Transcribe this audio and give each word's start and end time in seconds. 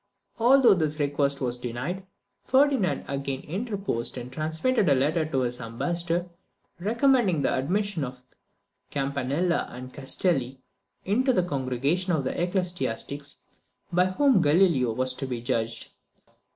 Although 0.39 0.73
this 0.73 0.99
request 0.99 1.41
was 1.41 1.57
denied, 1.57 2.07
Ferdinand 2.43 3.05
again 3.07 3.41
interposed, 3.41 4.17
and 4.17 4.31
transmitted 4.33 4.89
a 4.89 4.95
letter 4.95 5.25
to 5.27 5.41
his 5.41 5.61
ambassador, 5.61 6.27
recommending 6.79 7.43
the 7.43 7.53
admission 7.53 8.03
of 8.03 8.23
Campanella 8.89 9.67
and 9.69 9.93
Castelli 9.93 10.59
into 11.05 11.31
the 11.31 11.43
congregation 11.43 12.11
of 12.13 12.25
ecclesiastics 12.25 13.41
by 13.93 14.05
whom 14.05 14.41
Galileo 14.41 14.91
was 14.91 15.13
to 15.13 15.27
be 15.27 15.39
judged. 15.39 15.89